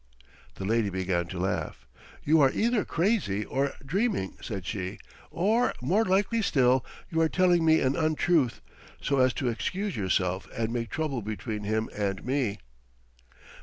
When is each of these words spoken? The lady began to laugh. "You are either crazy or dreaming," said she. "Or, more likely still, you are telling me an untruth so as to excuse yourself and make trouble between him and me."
The 0.55 0.65
lady 0.65 0.89
began 0.89 1.27
to 1.27 1.37
laugh. 1.37 1.85
"You 2.23 2.41
are 2.41 2.49
either 2.51 2.83
crazy 2.85 3.45
or 3.45 3.73
dreaming," 3.85 4.35
said 4.41 4.65
she. 4.65 4.97
"Or, 5.29 5.75
more 5.79 6.03
likely 6.05 6.41
still, 6.41 6.83
you 7.11 7.21
are 7.21 7.29
telling 7.29 7.63
me 7.63 7.81
an 7.81 7.95
untruth 7.95 8.61
so 8.99 9.19
as 9.19 9.31
to 9.33 9.49
excuse 9.49 9.95
yourself 9.95 10.47
and 10.57 10.73
make 10.73 10.89
trouble 10.89 11.21
between 11.21 11.65
him 11.65 11.87
and 11.95 12.25
me." 12.25 12.57